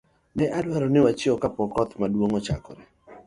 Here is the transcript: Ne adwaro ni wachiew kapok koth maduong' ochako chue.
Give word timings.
Ne 0.35 0.45
adwaro 0.57 0.87
ni 0.89 0.99
wachiew 1.05 1.37
kapok 1.43 1.69
koth 1.75 1.93
maduong' 1.99 2.37
ochako 2.39 2.71
chue. 2.77 2.85